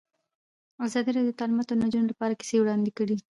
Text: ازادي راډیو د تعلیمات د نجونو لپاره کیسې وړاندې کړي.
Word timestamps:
ازادي 0.85 1.09
راډیو 1.15 1.29
د 1.35 1.37
تعلیمات 1.39 1.67
د 1.69 1.73
نجونو 1.81 2.07
لپاره 2.11 2.37
کیسې 2.39 2.57
وړاندې 2.59 2.91
کړي. 2.97 3.17